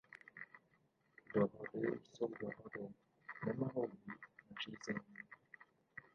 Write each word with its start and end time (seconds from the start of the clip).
Dohody 1.35 1.99
jsou 2.13 2.27
dohody, 2.39 2.93
nemohou 3.45 3.87
být 3.87 4.13
nařízeními. 4.49 5.27